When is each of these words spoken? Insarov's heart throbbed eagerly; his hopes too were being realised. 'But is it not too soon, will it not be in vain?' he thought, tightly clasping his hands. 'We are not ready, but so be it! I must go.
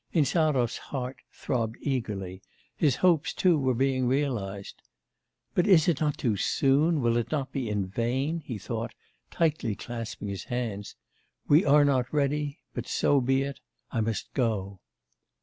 Insarov's 0.13 0.79
heart 0.79 1.17
throbbed 1.31 1.77
eagerly; 1.79 2.41
his 2.75 2.95
hopes 2.95 3.35
too 3.35 3.59
were 3.59 3.75
being 3.75 4.07
realised. 4.07 4.81
'But 5.53 5.67
is 5.67 5.87
it 5.87 6.01
not 6.01 6.17
too 6.17 6.35
soon, 6.37 7.01
will 7.01 7.17
it 7.17 7.29
not 7.31 7.51
be 7.51 7.69
in 7.69 7.85
vain?' 7.85 8.39
he 8.39 8.57
thought, 8.57 8.95
tightly 9.29 9.75
clasping 9.75 10.27
his 10.27 10.45
hands. 10.45 10.95
'We 11.47 11.65
are 11.65 11.85
not 11.85 12.11
ready, 12.11 12.57
but 12.73 12.87
so 12.87 13.21
be 13.21 13.43
it! 13.43 13.59
I 13.91 14.01
must 14.01 14.33
go. 14.33 14.79